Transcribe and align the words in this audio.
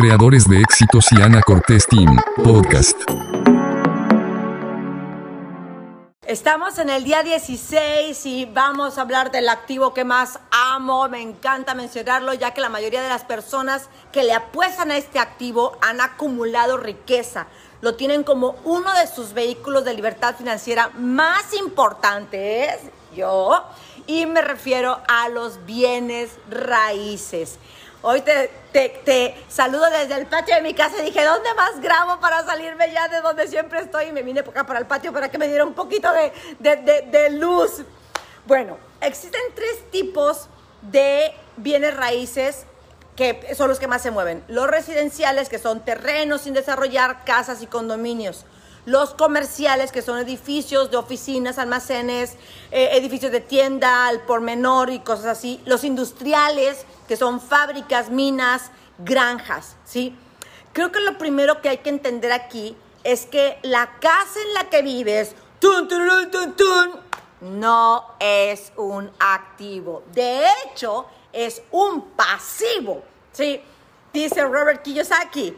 creadores 0.00 0.48
de 0.48 0.60
éxitos 0.60 1.10
y 1.10 1.20
Ana 1.20 1.42
Cortés 1.42 1.84
Team, 1.88 2.16
podcast. 2.44 2.96
Estamos 6.24 6.78
en 6.78 6.88
el 6.88 7.02
día 7.02 7.24
16 7.24 8.24
y 8.26 8.44
vamos 8.44 8.96
a 8.96 9.00
hablar 9.00 9.32
del 9.32 9.48
activo 9.48 9.94
que 9.94 10.04
más 10.04 10.38
amo. 10.52 11.08
Me 11.08 11.20
encanta 11.20 11.74
mencionarlo 11.74 12.32
ya 12.32 12.54
que 12.54 12.60
la 12.60 12.68
mayoría 12.68 13.02
de 13.02 13.08
las 13.08 13.24
personas 13.24 13.88
que 14.12 14.22
le 14.22 14.34
apuestan 14.34 14.92
a 14.92 14.96
este 14.96 15.18
activo 15.18 15.76
han 15.80 16.00
acumulado 16.00 16.76
riqueza. 16.76 17.48
Lo 17.80 17.96
tienen 17.96 18.22
como 18.22 18.54
uno 18.62 18.92
de 18.94 19.08
sus 19.08 19.32
vehículos 19.32 19.84
de 19.84 19.94
libertad 19.94 20.36
financiera 20.36 20.90
más 20.96 21.54
importantes. 21.54 22.78
Yo. 23.16 23.64
Y 24.06 24.26
me 24.26 24.42
refiero 24.42 25.00
a 25.08 25.28
los 25.28 25.66
bienes 25.66 26.30
raíces. 26.48 27.58
Hoy 28.00 28.20
te, 28.20 28.48
te, 28.72 29.34
saludo 29.48 29.90
desde 29.90 30.14
el 30.14 30.26
patio 30.26 30.54
de 30.54 30.62
mi 30.62 30.72
casa 30.72 30.98
y 31.00 31.06
dije, 31.06 31.24
¿dónde 31.24 31.52
más 31.54 31.80
grabo 31.80 32.20
para 32.20 32.44
salirme 32.44 32.92
ya 32.92 33.08
de 33.08 33.20
donde 33.20 33.48
siempre 33.48 33.80
estoy? 33.80 34.06
Y 34.06 34.12
me 34.12 34.22
vine 34.22 34.40
acá 34.40 34.64
para 34.64 34.78
el 34.78 34.86
patio 34.86 35.12
para 35.12 35.28
que 35.30 35.36
me 35.36 35.48
diera 35.48 35.64
un 35.64 35.74
poquito 35.74 36.08
de, 36.12 37.02
de 37.10 37.30
luz. 37.30 37.82
Bueno, 38.46 38.78
existen 39.00 39.40
tres 39.54 39.90
tipos 39.90 40.48
de 40.82 41.34
bienes 41.56 41.96
raíces 41.96 42.66
que 43.16 43.52
son 43.56 43.68
los 43.68 43.80
que 43.80 43.88
más 43.88 44.00
se 44.00 44.12
mueven. 44.12 44.44
Los 44.46 44.68
residenciales, 44.68 45.48
que 45.48 45.58
son 45.58 45.80
terrenos 45.84 46.42
sin 46.42 46.54
desarrollar, 46.54 47.24
casas 47.24 47.62
y 47.62 47.66
condominios 47.66 48.44
los 48.88 49.12
comerciales, 49.12 49.92
que 49.92 50.00
son 50.00 50.18
edificios 50.18 50.90
de 50.90 50.96
oficinas, 50.96 51.58
almacenes, 51.58 52.36
eh, 52.70 52.88
edificios 52.92 53.30
de 53.30 53.40
tienda, 53.40 54.08
al 54.08 54.22
por 54.22 54.40
menor 54.40 54.88
y 54.88 55.00
cosas 55.00 55.26
así, 55.26 55.60
los 55.66 55.84
industriales, 55.84 56.86
que 57.06 57.18
son 57.18 57.38
fábricas, 57.38 58.08
minas, 58.08 58.70
granjas, 58.96 59.76
¿sí? 59.84 60.16
Creo 60.72 60.90
que 60.90 61.00
lo 61.00 61.18
primero 61.18 61.60
que 61.60 61.68
hay 61.68 61.78
que 61.78 61.90
entender 61.90 62.32
aquí 62.32 62.76
es 63.04 63.26
que 63.26 63.58
la 63.62 63.98
casa 64.00 64.40
en 64.40 64.54
la 64.54 64.70
que 64.70 64.80
vives, 64.80 65.34
no 67.42 68.06
es 68.18 68.72
un 68.76 69.10
activo. 69.18 70.02
De 70.12 70.46
hecho, 70.64 71.06
es 71.30 71.60
un 71.72 72.12
pasivo, 72.12 73.02
¿sí? 73.32 73.60
Dice 74.14 74.44
Robert 74.44 74.82
Kiyosaki, 74.82 75.54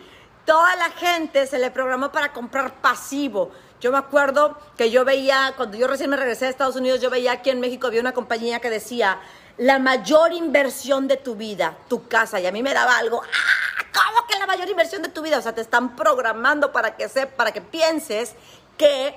toda 0.51 0.75
la 0.75 0.91
gente 0.91 1.47
se 1.47 1.61
le 1.61 1.71
programó 1.71 2.11
para 2.11 2.33
comprar 2.33 2.75
pasivo. 2.81 3.53
Yo 3.81 3.93
me 3.93 3.99
acuerdo 3.99 4.59
que 4.77 4.91
yo 4.91 5.05
veía, 5.05 5.55
cuando 5.57 5.77
yo 5.77 5.87
recién 5.87 6.11
me 6.11 6.17
regresé 6.17 6.47
a 6.47 6.49
Estados 6.49 6.75
Unidos, 6.75 7.01
yo 7.01 7.09
veía 7.09 7.31
aquí 7.31 7.51
en 7.51 7.61
México, 7.61 7.87
había 7.87 8.01
una 8.01 8.13
compañía 8.13 8.59
que 8.59 8.69
decía, 8.69 9.21
la 9.59 9.79
mayor 9.79 10.33
inversión 10.33 11.07
de 11.07 11.19
tu 11.19 11.37
vida, 11.37 11.77
tu 11.87 12.09
casa. 12.09 12.41
Y 12.41 12.49
a 12.49 12.51
mí 12.51 12.65
me 12.65 12.75
daba 12.75 12.99
algo, 12.99 13.23
¡ah! 13.23 13.85
¿Cómo 13.95 14.27
que 14.27 14.41
la 14.41 14.47
mayor 14.49 14.69
inversión 14.69 15.03
de 15.03 15.11
tu 15.11 15.23
vida? 15.23 15.39
O 15.39 15.41
sea, 15.41 15.55
te 15.55 15.61
están 15.61 15.95
programando 15.95 16.73
para 16.73 16.97
que, 16.97 17.09
se, 17.09 17.29
para 17.29 17.53
que 17.53 17.61
pienses 17.61 18.35
que 18.77 19.15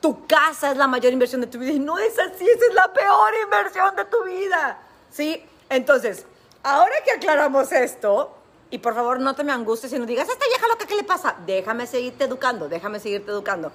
tu 0.00 0.26
casa 0.26 0.70
es 0.70 0.78
la 0.78 0.86
mayor 0.86 1.12
inversión 1.12 1.42
de 1.42 1.46
tu 1.46 1.58
vida. 1.58 1.72
Y 1.72 1.78
no 1.78 1.98
es 1.98 2.18
así, 2.18 2.48
esa 2.48 2.66
es 2.68 2.74
la 2.74 2.90
peor 2.90 3.34
inversión 3.44 3.94
de 3.96 4.06
tu 4.06 4.24
vida. 4.24 4.78
¿Sí? 5.10 5.44
Entonces, 5.68 6.24
ahora 6.62 6.94
que 7.04 7.10
aclaramos 7.10 7.70
esto, 7.70 8.39
y 8.70 8.78
por 8.78 8.94
favor, 8.94 9.20
no 9.20 9.34
te 9.34 9.44
me 9.44 9.52
angusties 9.52 9.92
y 9.92 9.98
no 9.98 10.06
digas, 10.06 10.28
esta 10.28 10.46
vieja 10.46 10.68
loca, 10.68 10.86
¿qué 10.86 10.94
le 10.94 11.04
pasa? 11.04 11.36
Déjame 11.44 11.86
seguirte 11.86 12.24
educando, 12.24 12.68
déjame 12.68 13.00
seguirte 13.00 13.30
educando. 13.30 13.72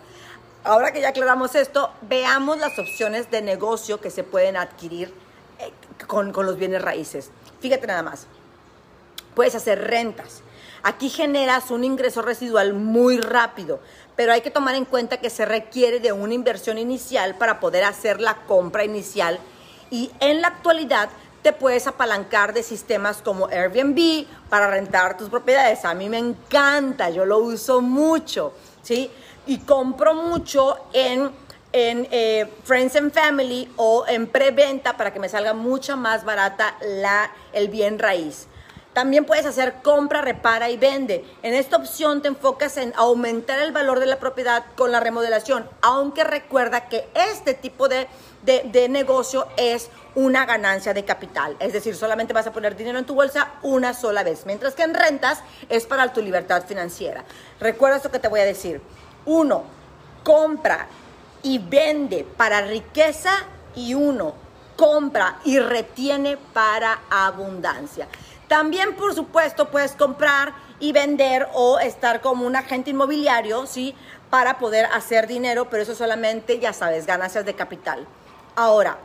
Ahora 0.63 0.91
que 0.91 1.01
ya 1.01 1.09
aclaramos 1.09 1.53
esto, 1.55 1.91
veamos 2.01 2.57
las 2.57 2.79
opciones 2.79 3.29
de 3.29 3.41
negocio 3.41 3.99
que 3.99 4.09
se 4.09 4.23
pueden 4.23 4.57
adquirir 4.57 5.13
eh, 5.59 5.71
con, 6.07 6.31
con 6.31 6.45
los 6.45 6.57
bienes 6.57 6.81
raíces. 6.81 7.29
Fíjate 7.59 7.87
nada 7.87 8.03
más. 8.03 8.27
Puedes 9.35 9.53
hacer 9.53 9.81
rentas. 9.81 10.41
Aquí 10.81 11.09
generas 11.09 11.71
un 11.71 11.83
ingreso 11.83 12.21
residual 12.21 12.73
muy 12.73 13.19
rápido, 13.19 13.79
pero 14.15 14.31
hay 14.31 14.41
que 14.41 14.51
tomar 14.51 14.75
en 14.75 14.85
cuenta 14.85 15.17
que 15.17 15.29
se 15.29 15.45
requiere 15.45 15.99
de 15.99 16.13
una 16.13 16.33
inversión 16.33 16.77
inicial 16.77 17.35
para 17.35 17.59
poder 17.59 17.83
hacer 17.83 18.21
la 18.21 18.45
compra 18.45 18.85
inicial 18.85 19.39
y 19.89 20.11
en 20.19 20.41
la 20.41 20.49
actualidad 20.49 21.09
te 21.45 21.53
puedes 21.53 21.85
apalancar 21.85 22.55
de 22.55 22.63
sistemas 22.63 23.17
como 23.17 23.45
Airbnb 23.45 24.25
para 24.49 24.65
rentar 24.65 25.15
tus 25.15 25.29
propiedades. 25.29 25.85
A 25.85 25.93
mí 25.93 26.09
me 26.09 26.17
encanta, 26.17 27.11
yo 27.11 27.23
lo 27.23 27.37
uso 27.37 27.81
mucho, 27.81 28.51
¿sí? 28.81 29.11
Y 29.45 29.59
compro 29.59 30.15
mucho 30.15 30.75
en, 30.91 31.29
en 31.71 32.07
eh, 32.09 32.51
Friends 32.63 32.95
and 32.95 33.13
Family 33.13 33.71
o 33.75 34.05
en 34.07 34.25
preventa 34.25 34.97
para 34.97 35.13
que 35.13 35.19
me 35.19 35.29
salga 35.29 35.53
mucho 35.53 35.95
más 35.95 36.25
barata 36.25 36.77
la, 36.81 37.29
el 37.53 37.67
bien 37.67 37.99
raíz. 37.99 38.47
También 38.95 39.25
puedes 39.25 39.45
hacer 39.45 39.81
compra, 39.83 40.21
repara 40.21 40.69
y 40.69 40.77
vende. 40.77 41.25
En 41.43 41.53
esta 41.53 41.75
opción 41.75 42.21
te 42.21 42.29
enfocas 42.29 42.77
en 42.77 42.93
aumentar 42.95 43.59
el 43.59 43.73
valor 43.73 43.99
de 43.99 44.05
la 44.05 44.19
propiedad 44.19 44.63
con 44.77 44.93
la 44.93 45.01
remodelación, 45.01 45.69
aunque 45.81 46.23
recuerda 46.23 46.87
que 46.87 47.05
este 47.13 47.53
tipo 47.55 47.89
de, 47.89 48.07
de, 48.43 48.87
negocio 48.87 49.49
es 49.57 49.89
una 50.15 50.45
ganancia 50.45 50.93
de 50.93 51.03
capital. 51.03 51.57
Es 51.59 51.73
decir, 51.73 51.93
solamente 51.93 52.31
vas 52.31 52.47
a 52.47 52.53
poner 52.53 52.77
dinero 52.77 52.97
en 52.97 53.05
tu 53.05 53.15
bolsa 53.15 53.55
una 53.63 53.93
sola 53.93 54.23
vez, 54.23 54.45
mientras 54.45 54.75
que 54.75 54.83
en 54.83 54.93
rentas 54.93 55.41
es 55.67 55.85
para 55.85 56.13
tu 56.13 56.21
libertad 56.21 56.63
financiera. 56.65 57.25
Recuerda 57.59 57.97
esto 57.97 58.11
que 58.11 58.19
te 58.19 58.29
voy 58.29 58.39
a 58.39 58.45
decir. 58.45 58.81
Uno, 59.25 59.65
compra 60.23 60.87
y 61.43 61.57
vende 61.57 62.25
para 62.37 62.61
riqueza 62.61 63.43
y 63.75 63.93
uno, 63.93 64.35
compra 64.77 65.39
y 65.43 65.59
retiene 65.59 66.37
para 66.53 67.01
abundancia. 67.09 68.07
También, 68.47 68.95
por 68.95 69.13
supuesto, 69.15 69.69
puedes 69.69 69.93
comprar 69.93 70.53
y 70.79 70.91
vender 70.91 71.47
o 71.53 71.79
estar 71.79 72.21
como 72.21 72.45
un 72.45 72.55
agente 72.55 72.91
inmobiliario, 72.91 73.65
¿sí? 73.65 73.95
Para 74.29 74.59
poder 74.59 74.85
hacer 74.93 75.27
dinero, 75.27 75.69
pero 75.69 75.83
eso 75.83 75.95
solamente, 75.95 76.59
ya 76.59 76.73
sabes, 76.73 77.05
ganancias 77.05 77.45
de 77.45 77.55
capital. 77.55 78.05
Ahora, 78.55 78.97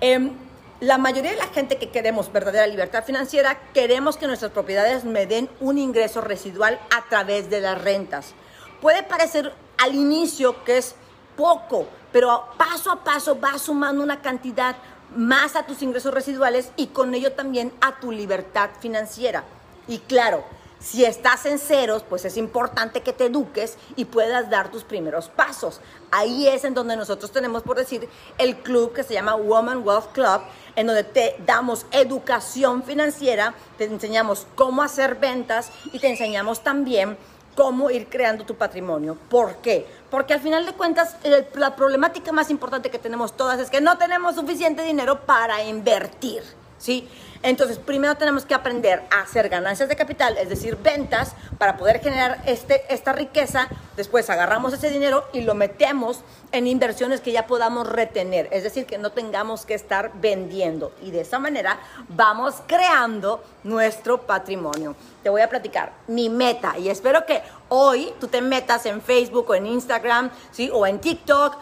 em, 0.00 0.32
la 0.80 0.98
mayoría 0.98 1.30
de 1.30 1.36
la 1.36 1.46
gente 1.48 1.78
que 1.78 1.90
queremos 1.90 2.32
verdadera 2.32 2.66
libertad 2.66 3.04
financiera, 3.04 3.58
queremos 3.72 4.16
que 4.16 4.26
nuestras 4.26 4.52
propiedades 4.52 5.04
me 5.04 5.26
den 5.26 5.48
un 5.60 5.78
ingreso 5.78 6.20
residual 6.20 6.78
a 6.94 7.08
través 7.08 7.50
de 7.50 7.60
las 7.60 7.80
rentas. 7.80 8.34
Puede 8.80 9.02
parecer 9.02 9.52
al 9.78 9.94
inicio 9.94 10.64
que 10.64 10.78
es 10.78 10.94
poco, 11.36 11.86
pero 12.12 12.46
paso 12.56 12.90
a 12.90 13.04
paso 13.04 13.38
va 13.40 13.58
sumando 13.58 14.02
una 14.02 14.20
cantidad 14.20 14.76
más 15.14 15.56
a 15.56 15.66
tus 15.66 15.82
ingresos 15.82 16.12
residuales 16.12 16.70
y 16.76 16.88
con 16.88 17.14
ello 17.14 17.32
también 17.32 17.72
a 17.80 18.00
tu 18.00 18.12
libertad 18.12 18.70
financiera. 18.80 19.44
Y 19.88 19.98
claro, 19.98 20.44
si 20.78 21.04
estás 21.04 21.46
en 21.46 21.58
ceros, 21.58 22.02
pues 22.02 22.24
es 22.24 22.36
importante 22.36 23.00
que 23.00 23.12
te 23.12 23.26
eduques 23.26 23.78
y 23.96 24.04
puedas 24.04 24.50
dar 24.50 24.70
tus 24.70 24.84
primeros 24.84 25.28
pasos. 25.28 25.80
Ahí 26.10 26.46
es 26.46 26.64
en 26.64 26.74
donde 26.74 26.96
nosotros 26.96 27.32
tenemos, 27.32 27.62
por 27.62 27.76
decir, 27.76 28.08
el 28.38 28.56
club 28.58 28.92
que 28.92 29.02
se 29.02 29.14
llama 29.14 29.36
Woman 29.36 29.86
Wealth 29.86 30.12
Club, 30.12 30.42
en 30.76 30.86
donde 30.86 31.04
te 31.04 31.36
damos 31.46 31.86
educación 31.92 32.82
financiera, 32.82 33.54
te 33.78 33.84
enseñamos 33.84 34.46
cómo 34.54 34.82
hacer 34.82 35.14
ventas 35.16 35.70
y 35.92 35.98
te 35.98 36.08
enseñamos 36.08 36.62
también 36.62 37.16
cómo 37.56 37.90
ir 37.90 38.06
creando 38.06 38.44
tu 38.44 38.54
patrimonio. 38.54 39.16
¿Por 39.28 39.56
qué? 39.56 39.86
Porque 40.10 40.34
al 40.34 40.40
final 40.40 40.64
de 40.64 40.72
cuentas, 40.72 41.16
la 41.54 41.74
problemática 41.74 42.30
más 42.30 42.50
importante 42.50 42.90
que 42.90 42.98
tenemos 42.98 43.36
todas 43.36 43.58
es 43.58 43.70
que 43.70 43.80
no 43.80 43.98
tenemos 43.98 44.36
suficiente 44.36 44.82
dinero 44.82 45.26
para 45.26 45.64
invertir, 45.64 46.42
¿sí? 46.78 47.08
Entonces, 47.46 47.78
primero 47.78 48.16
tenemos 48.16 48.44
que 48.44 48.54
aprender 48.54 49.04
a 49.08 49.20
hacer 49.20 49.48
ganancias 49.48 49.88
de 49.88 49.94
capital, 49.94 50.36
es 50.36 50.48
decir, 50.48 50.76
ventas, 50.82 51.36
para 51.58 51.76
poder 51.76 52.00
generar 52.00 52.42
este, 52.44 52.82
esta 52.92 53.12
riqueza. 53.12 53.68
Después 53.96 54.28
agarramos 54.30 54.72
ese 54.72 54.90
dinero 54.90 55.24
y 55.32 55.42
lo 55.42 55.54
metemos 55.54 56.22
en 56.50 56.66
inversiones 56.66 57.20
que 57.20 57.30
ya 57.30 57.46
podamos 57.46 57.88
retener, 57.88 58.48
es 58.50 58.64
decir, 58.64 58.84
que 58.84 58.98
no 58.98 59.12
tengamos 59.12 59.64
que 59.64 59.74
estar 59.74 60.10
vendiendo. 60.14 60.90
Y 61.00 61.12
de 61.12 61.20
esa 61.20 61.38
manera 61.38 61.78
vamos 62.08 62.56
creando 62.66 63.44
nuestro 63.62 64.22
patrimonio. 64.22 64.96
Te 65.22 65.28
voy 65.30 65.42
a 65.42 65.48
platicar 65.48 65.92
mi 66.08 66.28
meta 66.28 66.76
y 66.76 66.88
espero 66.88 67.26
que 67.26 67.42
hoy 67.68 68.12
tú 68.18 68.26
te 68.26 68.42
metas 68.42 68.86
en 68.86 69.00
Facebook 69.00 69.50
o 69.50 69.54
en 69.54 69.66
Instagram, 69.66 70.32
¿sí? 70.50 70.68
O 70.72 70.84
en 70.84 70.98
TikTok 70.98 71.56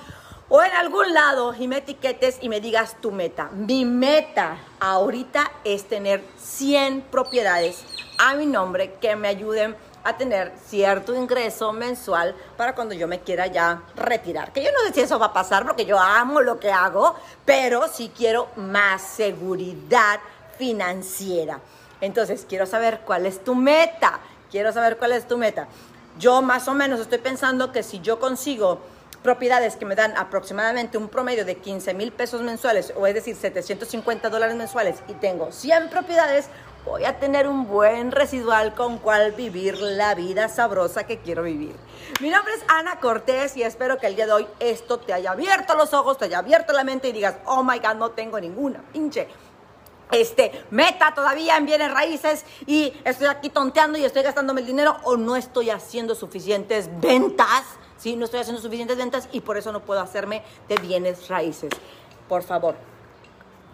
o 0.57 0.63
en 0.63 0.71
algún 0.71 1.13
lado 1.13 1.53
y 1.59 1.67
me 1.67 1.79
etiquetes 1.79 2.39
y 2.41 2.49
me 2.49 2.61
digas 2.61 2.95
tu 3.01 3.11
meta. 3.11 3.51
Mi 3.53 3.85
meta 3.85 4.59
ahorita 4.79 5.51
es 5.65 5.89
tener 5.89 6.23
100 6.39 7.01
propiedades 7.11 7.85
a 8.19 8.37
mi 8.37 8.47
nombre 8.47 8.95
que 9.01 9.17
me 9.17 9.27
ayuden 9.27 9.75
a 10.05 10.17
tener 10.17 10.53
cierto 10.65 11.13
ingreso 11.13 11.73
mensual 11.73 12.37
para 12.57 12.77
cuando 12.77 12.95
yo 12.95 13.09
me 13.09 13.19
quiera 13.19 13.49
ya 13.49 13.83
retirar. 13.97 14.53
Que 14.53 14.63
yo 14.63 14.71
no 14.71 14.79
sé 14.87 14.95
si 14.95 15.01
eso 15.01 15.19
va 15.19 15.27
a 15.27 15.33
pasar 15.33 15.67
porque 15.67 15.87
yo 15.87 15.99
amo 15.99 16.41
lo 16.41 16.61
que 16.61 16.71
hago, 16.71 17.17
pero 17.45 17.89
sí 17.89 18.13
quiero 18.17 18.47
más 18.55 19.03
seguridad 19.03 20.21
financiera. 20.57 21.59
Entonces, 22.01 22.47
quiero 22.49 22.67
saber 22.67 23.01
cuál 23.05 23.27
es 23.27 23.43
tu 23.43 23.57
meta. 23.57 24.21
Quiero 24.53 24.73
saber 24.73 24.99
cuál 24.99 25.15
es 25.15 25.27
tu 25.27 25.37
meta. 25.37 25.67
Yo 26.17 26.43
más 26.43 26.69
o 26.69 26.75
menos 26.75 27.01
estoy 27.01 27.19
pensando 27.19 27.73
que 27.73 27.83
si 27.83 27.99
yo 27.99 28.21
consigo 28.21 28.95
propiedades 29.25 29.77
que 29.77 29.87
me 29.87 29.95
dan 29.95 30.15
aproximadamente 30.19 30.99
un 30.99 31.09
promedio 31.09 31.47
de 31.47 31.57
15 31.57 31.95
mil 31.95 32.13
pesos 32.13 32.43
mensuales, 32.43 32.93
o 32.95 33.07
es 33.07 33.15
decir, 33.15 33.35
750 33.35 34.29
dólares 34.29 34.55
mensuales, 34.55 34.97
y 35.09 35.15
tengo 35.15 35.51
100 35.51 35.89
propiedades, 35.89 36.49
voy 36.85 37.07
a 37.07 37.19
tener 37.19 37.49
un 37.49 37.67
buen 37.67 38.13
residual 38.13 38.75
con 38.75 38.99
cual 38.99 39.33
vivir 39.33 39.79
la 39.79 40.15
vida 40.15 40.51
sabrosa 40.51 41.07
que 41.07 41.21
quiero 41.21 41.43
vivir. 41.43 41.75
Mi 42.21 42.29
nombre 42.29 42.53
es 42.53 42.63
Ana 42.69 43.01
Cortés 43.01 43.57
y 43.57 43.63
espero 43.63 43.97
que 43.97 44.09
el 44.09 44.15
día 44.15 44.27
de 44.27 44.33
hoy 44.33 44.47
esto 44.61 44.99
te 44.99 45.15
haya 45.15 45.31
abierto 45.31 45.75
los 45.75 45.95
ojos, 45.95 46.19
te 46.19 46.27
haya 46.27 46.41
abierto 46.41 46.75
la 46.75 46.85
mente 46.85 47.09
y 47.09 47.13
digas, 47.13 47.37
oh 47.47 47.65
my 47.65 47.79
God, 47.79 47.95
no 47.95 48.11
tengo 48.11 48.39
ninguna 48.39 48.85
pinche 48.93 49.27
este, 50.11 50.65
meta 50.71 51.13
todavía 51.15 51.57
en 51.57 51.67
bienes 51.67 51.91
raíces 51.91 52.45
y 52.67 52.93
estoy 53.05 53.27
aquí 53.27 53.51
tonteando 53.51 53.99
y 53.99 54.05
estoy 54.05 54.23
gastándome 54.23 54.61
el 54.61 54.67
dinero 54.67 54.97
o 55.05 55.17
no 55.17 55.37
estoy 55.37 55.71
haciendo 55.71 56.15
suficientes 56.15 56.89
ventas, 57.01 57.65
¿sí? 58.05 58.17
No 58.17 58.27
estoy 58.27 58.41
haciendo 58.41 58.61
suficientes 58.61 58.99
ventas 58.99 59.31
y 59.33 59.41
por 59.41 59.57
eso 59.57 59.73
no 59.73 59.81
puedo 59.81 60.01
hacerme 60.01 60.43
de 60.69 60.77
bienes 60.77 61.29
raíces. 61.29 61.71
Por 62.29 62.43
favor, 62.43 62.77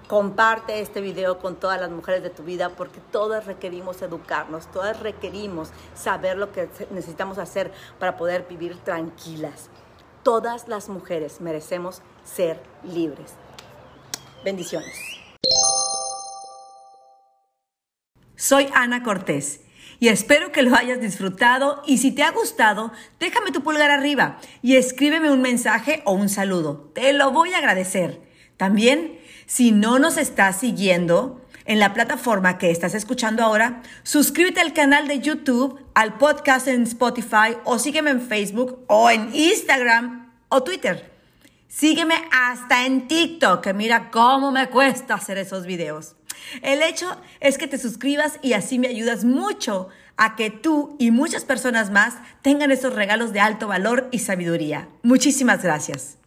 comparte 0.06 0.80
este 0.80 1.00
video 1.00 1.38
con 1.40 1.56
todas 1.56 1.80
las 1.80 1.90
mujeres 1.90 2.22
de 2.22 2.30
tu 2.30 2.44
vida 2.44 2.68
porque 2.68 3.00
todas 3.10 3.46
requerimos 3.46 4.00
educarnos, 4.02 4.70
todas 4.70 5.00
requerimos 5.00 5.70
saber 5.94 6.38
lo 6.38 6.52
que 6.52 6.68
necesitamos 6.92 7.38
hacer 7.38 7.72
para 7.98 8.16
poder 8.16 8.46
vivir 8.48 8.76
tranquilas. 8.76 9.68
Todas 10.22 10.68
las 10.68 10.88
mujeres 10.88 11.40
merecemos 11.40 12.00
ser 12.22 12.62
libres. 12.84 13.34
Bendiciones. 14.44 14.96
Soy 18.36 18.70
Ana 18.74 19.02
Cortés 19.02 19.62
y 19.98 20.08
espero 20.08 20.52
que 20.52 20.62
lo 20.62 20.76
hayas 20.76 21.00
disfrutado 21.00 21.82
y 21.86 21.98
si 21.98 22.12
te 22.12 22.22
ha 22.22 22.30
gustado, 22.30 22.92
déjame 23.18 23.50
tu 23.50 23.62
pulgar 23.62 23.90
arriba 23.90 24.38
y 24.62 24.76
escríbeme 24.76 25.30
un 25.30 25.42
mensaje 25.42 26.02
o 26.04 26.12
un 26.12 26.28
saludo. 26.28 26.90
Te 26.94 27.12
lo 27.12 27.32
voy 27.32 27.52
a 27.52 27.58
agradecer. 27.58 28.20
También, 28.56 29.18
si 29.46 29.72
no 29.72 29.98
nos 29.98 30.16
estás 30.16 30.60
siguiendo 30.60 31.40
en 31.64 31.78
la 31.78 31.92
plataforma 31.94 32.58
que 32.58 32.70
estás 32.70 32.94
escuchando 32.94 33.42
ahora, 33.42 33.82
suscríbete 34.02 34.60
al 34.60 34.72
canal 34.72 35.08
de 35.08 35.20
YouTube, 35.20 35.80
al 35.94 36.18
podcast 36.18 36.68
en 36.68 36.82
Spotify 36.84 37.56
o 37.64 37.78
sígueme 37.78 38.10
en 38.10 38.20
Facebook 38.20 38.84
o 38.86 39.10
en 39.10 39.34
Instagram 39.34 40.32
o 40.48 40.62
Twitter. 40.62 41.10
Sígueme 41.68 42.16
hasta 42.32 42.84
en 42.84 43.06
TikTok, 43.06 43.62
que 43.62 43.72
mira 43.72 44.10
cómo 44.10 44.50
me 44.50 44.68
cuesta 44.68 45.14
hacer 45.14 45.38
esos 45.38 45.66
videos. 45.66 46.16
El 46.62 46.82
hecho 46.82 47.16
es 47.40 47.58
que 47.58 47.66
te 47.66 47.78
suscribas 47.78 48.38
y 48.42 48.52
así 48.52 48.78
me 48.78 48.88
ayudas 48.88 49.24
mucho 49.24 49.88
a 50.16 50.36
que 50.36 50.50
tú 50.50 50.96
y 50.98 51.10
muchas 51.10 51.44
personas 51.44 51.90
más 51.90 52.14
tengan 52.42 52.70
esos 52.70 52.94
regalos 52.94 53.32
de 53.32 53.40
alto 53.40 53.68
valor 53.68 54.08
y 54.12 54.18
sabiduría. 54.18 54.88
Muchísimas 55.02 55.62
gracias. 55.62 56.19